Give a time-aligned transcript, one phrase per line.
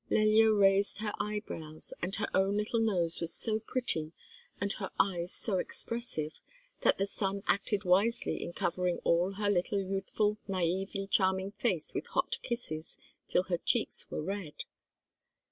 [0.09, 4.13] Lelya raised her eyebrows, and her own little nose was so pretty
[4.59, 6.41] and her eyes so expressive,
[6.79, 12.07] that the sun acted wisely in covering all her little youthful, naïvely charming face with
[12.07, 14.63] hot kisses, till her cheeks were red.